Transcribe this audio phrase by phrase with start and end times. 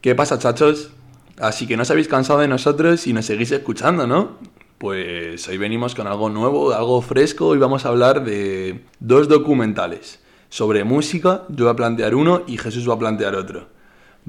[0.00, 0.90] ¿Qué pasa, chachos?
[1.40, 4.38] Así que no os habéis cansado de nosotros y nos seguís escuchando, ¿no?
[4.78, 7.48] Pues hoy venimos con algo nuevo, algo fresco.
[7.48, 11.42] Hoy vamos a hablar de dos documentales sobre música.
[11.48, 13.66] Yo voy a plantear uno y Jesús va a plantear otro.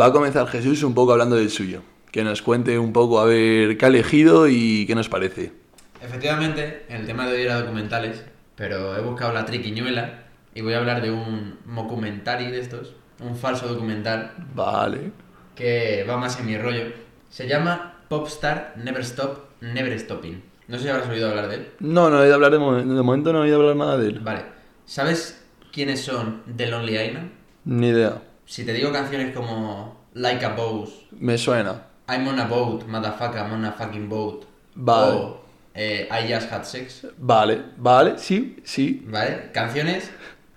[0.00, 1.82] Va a comenzar Jesús un poco hablando del suyo.
[2.12, 5.52] Que nos cuente un poco a ver qué ha elegido y qué nos parece.
[6.00, 8.24] Efectivamente, el tema de hoy era documentales,
[8.54, 13.34] pero he buscado la triquiñuela y voy a hablar de un documentary de estos, un
[13.34, 15.25] falso documental Vale.
[15.56, 16.84] Que va más en mi rollo.
[17.30, 20.42] Se llama Popstar Never Stop, Never Stopping.
[20.68, 21.68] No sé si habrás oído hablar de él.
[21.80, 24.08] No, no he de hablar de, momen- de momento, no he de hablar nada de
[24.08, 24.20] él.
[24.20, 24.42] Vale.
[24.84, 27.30] ¿Sabes quiénes son The Lonely Island?
[27.64, 28.22] Ni idea.
[28.44, 31.82] Si te digo canciones como Like a Boat, Me suena.
[32.08, 34.44] I'm on a boat, motherfucker, I'm on a fucking boat.
[34.76, 35.12] Vale.
[35.12, 35.40] O
[35.74, 37.06] eh, I just had sex.
[37.18, 39.50] Vale, vale, sí, sí, ¿Vale?
[39.52, 40.10] Canciones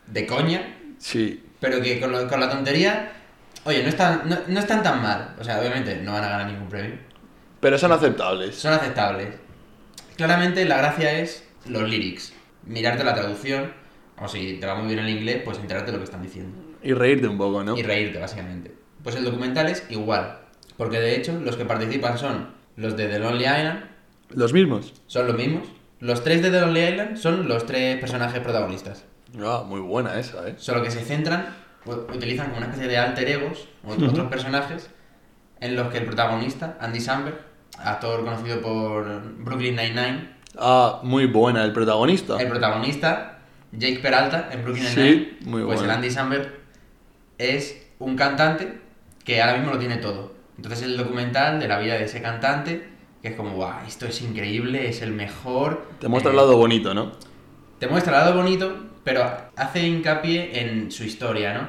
[0.07, 0.61] de coña,
[0.99, 1.43] sí.
[1.59, 3.11] pero que con, lo- con la tontería,
[3.65, 5.35] oye, no están, no, no están tan mal.
[5.39, 6.97] O sea, obviamente no van a ganar ningún premio.
[7.59, 8.55] Pero son aceptables.
[8.55, 9.35] Son aceptables.
[10.15, 12.33] Claramente la gracia es los lyrics.
[12.65, 13.71] Mirarte la traducción,
[14.17, 16.57] o si te va muy bien el inglés, pues enterarte de lo que están diciendo.
[16.83, 17.77] Y reírte un poco, ¿no?
[17.77, 18.73] Y reírte, básicamente.
[19.03, 20.39] Pues el documental es igual.
[20.77, 23.83] Porque de hecho, los que participan son los de The Lonely Island,
[24.29, 24.93] Los mismos.
[25.07, 25.67] son los mismos.
[25.99, 29.03] Los tres de The Lonely Island son los tres personajes protagonistas.
[29.43, 30.55] Ah, muy buena esa, ¿eh?
[30.57, 31.47] Solo que se centran,
[31.89, 34.89] utilizan como una especie de alter egos, o otros personajes,
[35.59, 37.39] en los que el protagonista, Andy Samberg,
[37.77, 41.63] actor conocido por Brooklyn Nine-Nine, Ah, muy buena.
[41.63, 42.37] El protagonista.
[42.41, 43.37] el protagonista,
[43.71, 45.93] Jake Peralta, en Brooklyn Sí, Nine-Nine, muy pues el bueno.
[45.93, 46.59] Andy Samberg
[47.37, 48.79] es un cantante
[49.23, 50.33] que ahora mismo lo tiene todo.
[50.57, 52.89] Entonces el documental de la vida de ese cantante,
[53.21, 55.85] que es como, guau, esto es increíble, es el mejor.
[55.99, 57.11] Te muestra eh, el lado bonito, ¿no?
[57.79, 59.23] te muestra el lado bonito, pero
[59.55, 61.67] hace hincapié en su historia, ¿no?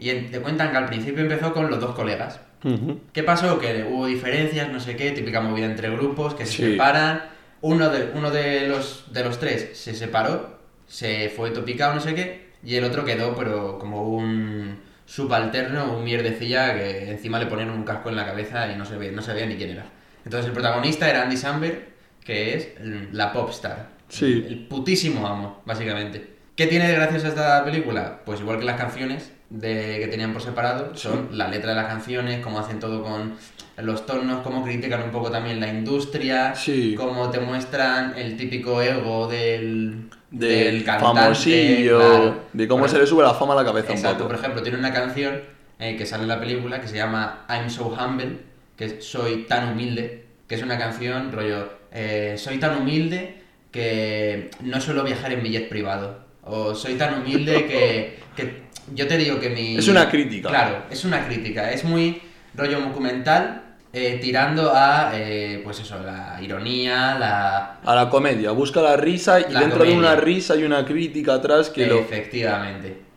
[0.00, 2.40] Y en- te cuentan que al principio empezó con los dos colegas.
[2.64, 3.00] Ujú.
[3.12, 3.58] ¿Qué pasó?
[3.58, 6.70] Que hubo diferencias, no sé qué, típica movida entre grupos, que se Sí.
[6.72, 7.22] separan.
[7.62, 12.14] Uno de, uno de, los, de los tres se separó, se fue topicado, no sé
[12.14, 17.70] qué, y el otro quedó, pero como un subalterno, un mierdecilla que encima le ponían
[17.70, 19.84] un casco en la cabeza y no se veía, no sabía ni quién era.
[20.24, 21.88] Entonces el protagonista era Andy Samberg,
[22.24, 22.68] que es
[23.12, 23.88] la popstar.
[24.08, 24.44] Sí.
[24.48, 26.36] El putísimo amo, básicamente.
[26.56, 28.20] ¿Qué tiene de gracioso esta película?
[28.24, 31.86] Pues igual que las canciones de, que tenían por separado, son la letra de las
[31.88, 33.34] canciones, cómo hacen todo con
[33.78, 36.94] los tonos, cómo critican un poco también la industria, Sí.
[36.96, 41.20] cómo te muestran el típico ego del, Del cantante.
[41.20, 41.98] famosillo.
[41.98, 42.40] claro.
[42.52, 44.40] De cómo Por se le sube la fama a la cabeza Exacto, un por poco.
[44.42, 45.40] ejemplo, tiene una canción
[45.78, 48.36] eh, que sale en la película que se llama I'm So Humble,
[48.76, 54.50] que es Soy tan humilde, que es una canción rollo, eh, soy tan humilde que
[54.60, 58.62] no suelo viajar en mi jet privado, o soy tan humilde que, que
[58.94, 59.76] yo te digo que mi...
[59.76, 60.48] Es una crítica.
[60.48, 62.20] Claro, es una crítica, es muy
[62.54, 67.80] rollo documental, eh, tirando a, eh, pues eso, la ironía, la...
[67.84, 68.52] A la comedia.
[68.52, 71.98] Busca la risa y La dentro de una risa hay una crítica atrás que lo...
[71.98, 73.10] Efectivamente.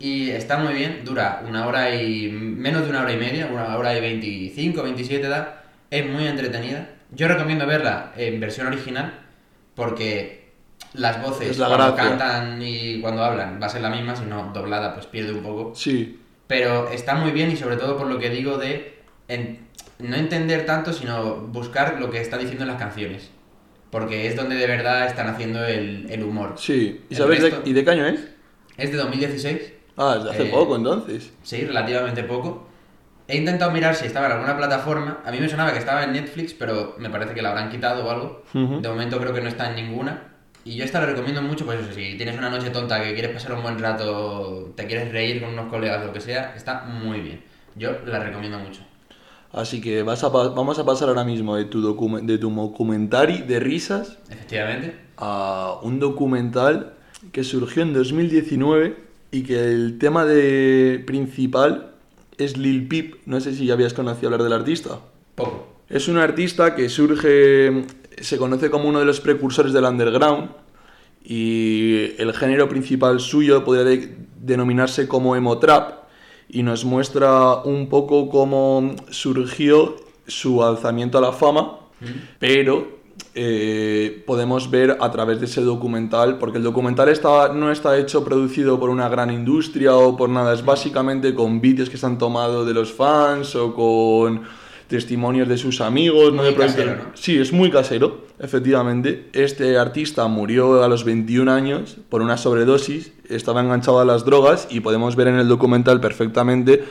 [0.00, 2.28] Y está muy bien, dura una hora y.
[2.30, 5.64] menos de una hora y media, una hora y 25, 27 da.
[5.90, 6.88] Es muy entretenida.
[7.10, 9.12] Yo recomiendo verla en versión original
[9.74, 10.39] porque
[10.94, 12.10] las voces Es la cuando gracia.
[12.18, 15.42] cantan y cuando hablan va a ser la misma, si no doblada pues pierde un
[15.42, 15.72] poco.
[15.74, 16.20] Sí.
[16.46, 18.98] Pero está muy bien y sobre todo por lo que digo de
[19.28, 19.68] en-
[20.00, 23.30] no entender tanto, sino buscar lo que está diciendo en las canciones.
[23.90, 26.54] Porque es donde de verdad están haciendo el, el humor.
[26.56, 27.02] Sí.
[27.08, 28.20] ¿Y El sabes de, ¿y de qué año es?
[28.76, 29.72] Es de 2016.
[29.96, 31.32] Ah, es de hace Eh, poco entonces.
[31.42, 32.66] Sí, relativamente poco.
[33.28, 35.20] He intentado mirar si estaba en alguna plataforma.
[35.24, 38.04] A mí me sonaba que estaba en Netflix, pero me parece que la habrán quitado
[38.06, 38.42] o algo.
[38.52, 40.29] De momento creo que no está en ninguna.
[40.70, 43.32] Y yo esta la recomiendo mucho, pues eso, si tienes una noche tonta que quieres
[43.32, 47.18] pasar un buen rato, te quieres reír con unos colegas lo que sea, está muy
[47.20, 47.40] bien.
[47.74, 48.82] Yo la recomiendo mucho.
[49.52, 52.50] Así que vas a pa- vamos a pasar ahora mismo de tu, docu- de tu
[52.54, 54.94] documentary de risas Efectivamente.
[55.16, 56.92] a un documental
[57.32, 58.96] que surgió en 2019
[59.32, 61.90] y que el tema de principal
[62.38, 63.16] es Lil Peep.
[63.26, 65.00] No sé si ya habías conocido hablar del artista.
[65.34, 65.66] Poco.
[65.88, 67.86] Es un artista que surge,
[68.20, 70.50] se conoce como uno de los precursores del underground
[71.24, 76.00] y el género principal suyo podría de- denominarse como emo trap
[76.48, 79.96] y nos muestra un poco cómo surgió
[80.26, 81.78] su alzamiento a la fama,
[82.38, 82.98] pero
[83.34, 88.24] eh, podemos ver a través de ese documental, porque el documental está, no está hecho
[88.24, 92.18] producido por una gran industria o por nada, es básicamente con vídeos que se han
[92.18, 94.42] tomado de los fans o con
[94.90, 96.34] testimonios de sus amigos.
[96.34, 96.42] ¿no?
[96.42, 97.02] De casero, ¿no?
[97.14, 99.30] Sí, es muy casero, efectivamente.
[99.32, 104.68] Este artista murió a los 21 años por una sobredosis, estaba enganchado a las drogas
[104.68, 106.84] y podemos ver en el documental perfectamente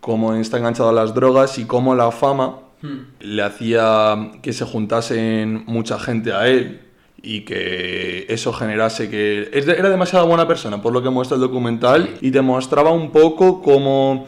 [0.00, 2.98] cómo está enganchado a las drogas y cómo la fama Hmm.
[3.18, 6.80] le hacía que se juntasen mucha gente a él
[7.20, 12.08] y que eso generase que era demasiado buena persona por lo que muestra el documental
[12.20, 14.26] y te mostraba un poco como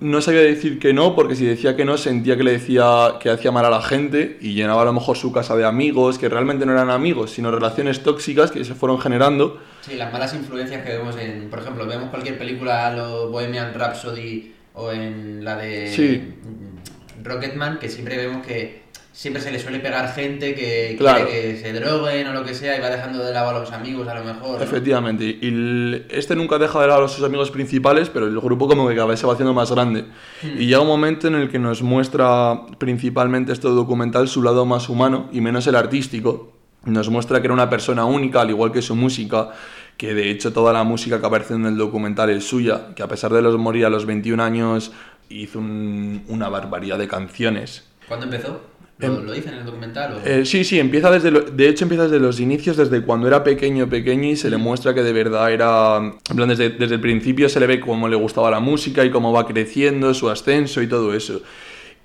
[0.00, 3.30] no sabía decir que no porque si decía que no sentía que le decía que
[3.30, 6.28] hacía mal a la gente y llenaba a lo mejor su casa de amigos que
[6.28, 10.84] realmente no eran amigos sino relaciones tóxicas que se fueron generando Sí, las malas influencias
[10.84, 15.86] que vemos en, por ejemplo, vemos cualquier película, lo Bohemian Rhapsody o en la de
[15.94, 16.34] Sí.
[17.22, 18.82] Rocketman, que siempre vemos que
[19.16, 21.24] siempre se le suele pegar gente que Claro.
[21.24, 23.72] quiere que se droguen o lo que sea y va dejando de lado a los
[23.72, 24.58] amigos a lo mejor.
[24.58, 24.62] ¿no?
[24.62, 28.68] Efectivamente, y el- este nunca deja de lado a sus amigos principales, pero el grupo
[28.68, 30.04] como que cada vez se va haciendo más grande.
[30.42, 34.90] Y llega un momento en el que nos muestra principalmente este documental su lado más
[34.90, 36.52] humano y menos el artístico.
[36.84, 39.48] Nos muestra que era una persona única, al igual que su música,
[39.96, 43.08] que de hecho toda la música que aparece en el documental es suya, que a
[43.08, 44.92] pesar de los morir a los 21 años
[45.30, 47.88] hizo un- una barbaridad de canciones.
[48.06, 48.60] ¿Cuándo empezó?
[48.98, 50.14] ¿Lo, lo dice en el documental?
[50.14, 50.26] O...
[50.26, 53.44] Eh, sí, sí, empieza desde lo- de hecho empieza desde los inicios, desde cuando era
[53.44, 57.00] pequeño, pequeño y se le muestra que de verdad era, en plan desde, desde el
[57.02, 60.80] principio se le ve cómo le gustaba la música y cómo va creciendo, su ascenso
[60.80, 61.42] y todo eso.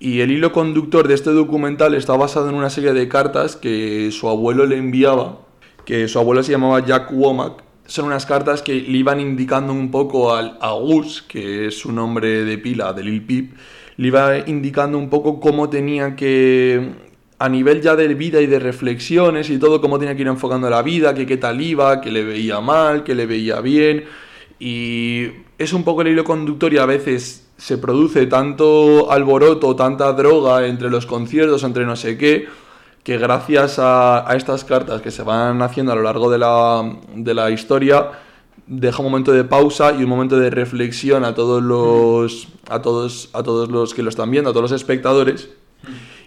[0.00, 4.10] Y el hilo conductor de este documental está basado en una serie de cartas que
[4.12, 5.38] su abuelo le enviaba,
[5.86, 7.62] que su abuelo se llamaba Jack Womack.
[7.86, 11.90] Son unas cartas que le iban indicando un poco al, a Gus, que es su
[11.92, 13.52] nombre de pila, de Lil Peep,
[14.02, 16.90] le iba indicando un poco cómo tenía que,
[17.38, 20.68] a nivel ya de vida y de reflexiones y todo, cómo tenía que ir enfocando
[20.68, 24.06] la vida, que qué tal iba, que le veía mal, que le veía bien.
[24.58, 30.12] Y es un poco el hilo conductor y a veces se produce tanto alboroto, tanta
[30.14, 32.48] droga entre los conciertos, entre no sé qué,
[33.04, 36.92] que gracias a, a estas cartas que se van haciendo a lo largo de la,
[37.14, 38.10] de la historia,
[38.72, 43.28] deja un momento de pausa y un momento de reflexión a todos los, a todos,
[43.34, 45.50] a todos los que lo están viendo, a todos los espectadores.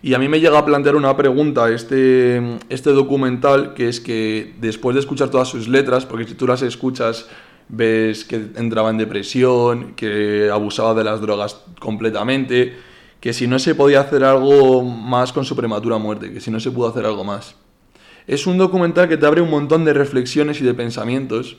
[0.03, 4.53] Y a mí me llega a plantear una pregunta este, este documental, que es que
[4.62, 7.27] después de escuchar todas sus letras, porque si tú las escuchas
[7.68, 12.77] ves que entraba en depresión, que abusaba de las drogas completamente,
[13.19, 16.59] que si no se podía hacer algo más con su prematura muerte, que si no
[16.59, 17.56] se pudo hacer algo más.
[18.27, 21.57] Es un documental que te abre un montón de reflexiones y de pensamientos.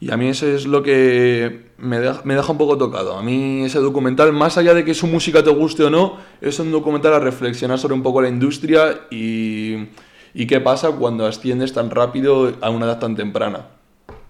[0.00, 3.18] Y a mí eso es lo que me deja, me deja un poco tocado.
[3.18, 6.58] A mí ese documental, más allá de que su música te guste o no, es
[6.58, 9.88] un documental a reflexionar sobre un poco la industria y,
[10.32, 13.66] y qué pasa cuando asciendes tan rápido a una edad tan temprana.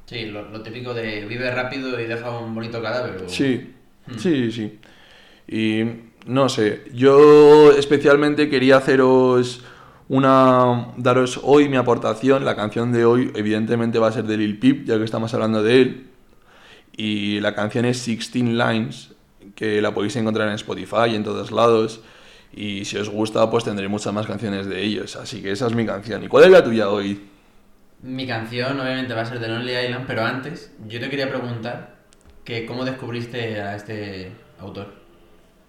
[0.07, 3.23] Sí, lo, lo típico de vive rápido y deja un bonito cadáver.
[3.25, 3.71] o- Sí,
[4.17, 4.79] sí, sí.
[5.47, 5.85] Y
[6.27, 9.65] no sé, yo especialmente quería haceros
[10.11, 10.89] una.
[10.97, 12.45] daros hoy mi aportación.
[12.45, 15.63] La canción de hoy, evidentemente, va a ser de Lil Peep, ya que estamos hablando
[15.63, 16.07] de él.
[16.97, 19.13] Y la canción es 16 Lines,
[19.55, 22.03] que la podéis encontrar en Spotify y en todos lados.
[22.53, 25.15] Y si os gusta, pues tendré muchas más canciones de ellos.
[25.15, 26.25] Así que esa es mi canción.
[26.25, 27.21] ¿Y cuál es la tuya hoy?
[28.03, 32.01] Mi canción obviamente va a ser de Lonely Island, pero antes yo te quería preguntar
[32.45, 34.93] que cómo descubriste a este autor.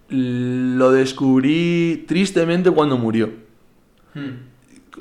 [0.10, 3.41] Lo descubrí tristemente cuando murió.
[4.14, 4.50] Hmm.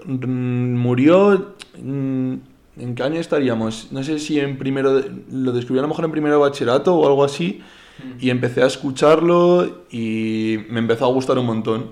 [0.07, 1.55] Mm, Murió.
[1.83, 2.35] mm,
[2.79, 3.89] ¿En qué año estaríamos?
[3.91, 4.95] No sé si en primero.
[4.95, 7.61] de- Lo descubrí a lo mejor en primero de bachillerato o algo así.
[8.19, 11.89] Y empecé a escucharlo y me empezó a gustar un montón.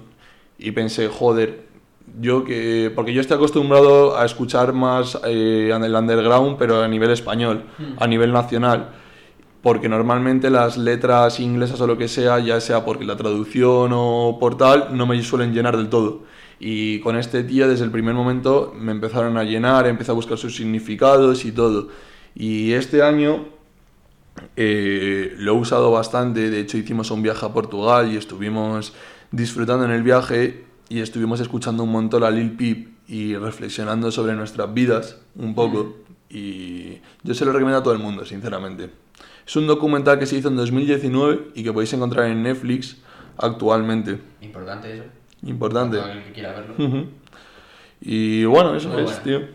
[0.59, 1.67] Y pensé, joder,
[2.21, 2.91] yo que.
[2.95, 7.65] Porque yo estoy acostumbrado a escuchar más eh, el underground, pero a nivel español,
[7.99, 8.91] a nivel nacional.
[9.61, 14.39] Porque normalmente las letras inglesas o lo que sea, ya sea porque la traducción o
[14.41, 16.23] por tal, no me suelen llenar del todo.
[16.61, 20.39] Y con este tío, desde el primer momento, me empezaron a llenar, empecé a buscar
[20.39, 21.89] sus significados y todo.
[22.35, 23.47] Y este año
[24.57, 28.93] eh, lo he usado bastante, de hecho hicimos un viaje a Portugal y estuvimos
[29.31, 34.35] disfrutando en el viaje y estuvimos escuchando un montón a Lil Peep y reflexionando sobre
[34.35, 35.97] nuestras vidas un poco.
[36.31, 38.91] Y yo se lo recomiendo a todo el mundo, sinceramente.
[39.47, 42.99] Es un documental que se hizo en 2019 y que podéis encontrar en Netflix
[43.39, 44.21] actualmente.
[44.43, 45.18] Importante eso.
[45.43, 45.99] Importante.
[45.99, 46.75] Para que quiera verlo.
[48.01, 49.23] Y bueno, eso Muy es, bueno.
[49.23, 49.49] tío.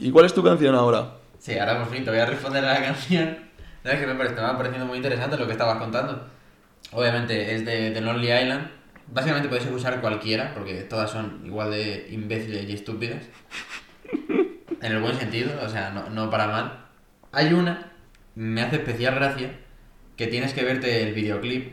[0.00, 1.14] ¿Y cuál es tu canción ahora?
[1.38, 3.38] Sí, ahora por fin te voy a responder a la canción.
[3.84, 6.26] Verdad es que me, parece, me va pareciendo muy interesante lo que estabas contando.
[6.92, 8.68] Obviamente es de, de Lonely Island.
[9.12, 13.22] Básicamente podéis escuchar cualquiera, porque todas son igual de imbéciles y estúpidas.
[14.82, 16.84] En el buen sentido, o sea, no, no para mal.
[17.32, 17.92] Hay una,
[18.34, 19.50] me hace especial gracia,
[20.16, 21.72] que tienes que verte el videoclip.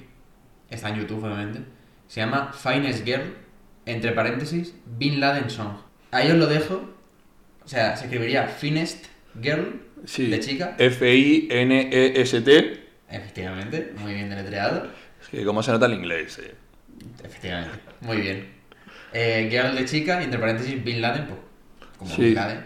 [0.70, 1.60] Está en YouTube, obviamente.
[2.08, 3.36] Se llama Finest Girl,
[3.86, 5.78] entre paréntesis, Bin Laden Song.
[6.12, 6.90] Ahí os lo dejo.
[7.64, 9.06] O sea, se escribiría Finest
[9.42, 10.28] Girl, Sí.
[10.28, 10.76] de chica.
[10.78, 12.84] F-I-N-E-S-T.
[13.10, 14.88] Efectivamente, muy bien deletreado.
[15.32, 16.54] Que como se nota el inglés, eh.
[17.24, 17.80] Efectivamente.
[18.02, 18.48] Muy bien.
[19.14, 21.40] Eh, Girl de chica, y entre paréntesis Bin Laden, pues,
[21.98, 22.22] como Sí.
[22.24, 22.66] Bin Laden.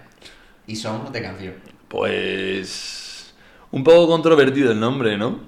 [0.66, 1.54] Y Song de canción.
[1.88, 3.36] Pues...
[3.72, 5.42] Un poco controvertido el nombre, ¿no?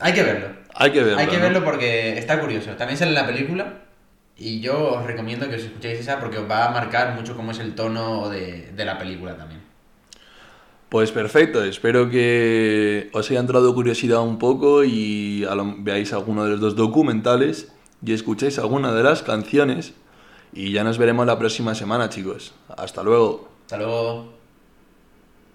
[0.00, 0.48] Hay que verlo.
[0.74, 1.18] Hay que verlo.
[1.18, 1.42] Hay que ¿no?
[1.42, 2.72] verlo porque está curioso.
[2.72, 3.82] También sale en la película.
[4.38, 7.50] Y yo os recomiendo que os escuchéis esa porque os va a marcar mucho cómo
[7.52, 9.62] es el tono de, de la película también.
[10.88, 16.50] Pues perfecto, espero que os haya entrado curiosidad un poco y lo- veáis alguno de
[16.50, 17.72] los dos documentales
[18.04, 19.94] y escuchéis alguna de las canciones
[20.52, 22.54] y ya nos veremos la próxima semana chicos.
[22.68, 23.48] Hasta luego.
[23.66, 24.35] Hasta luego.